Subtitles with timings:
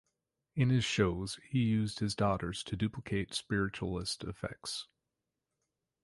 [0.55, 4.87] In his shows, he used his daughters to duplicate spiritualist effects.